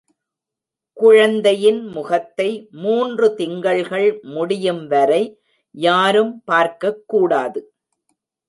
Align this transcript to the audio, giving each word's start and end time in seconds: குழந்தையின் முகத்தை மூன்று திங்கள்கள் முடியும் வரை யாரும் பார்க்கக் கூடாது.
குழந்தையின் 0.93 1.85
முகத்தை 1.85 2.67
மூன்று 2.71 3.35
திங்கள்கள் 3.37 4.21
முடியும் 4.21 4.87
வரை 4.87 5.39
யாரும் 5.71 6.43
பார்க்கக் 6.43 7.03
கூடாது. 7.07 7.73